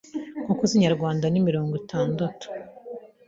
inkoko 0.39 0.63
z’inyarwanda 0.71 1.25
ni 1.29 1.41
mirongo 1.47 1.73
itandatu 1.83 2.45